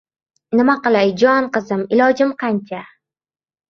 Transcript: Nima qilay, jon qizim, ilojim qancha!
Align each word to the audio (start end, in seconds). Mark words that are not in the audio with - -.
Nima 0.59 0.75
qilay, 0.87 1.13
jon 1.25 1.51
qizim, 1.59 1.87
ilojim 1.97 2.37
qancha! 2.45 2.85